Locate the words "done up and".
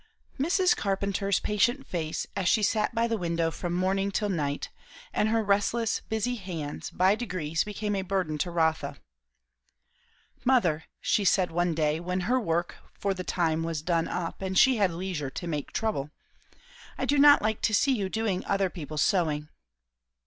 13.83-14.57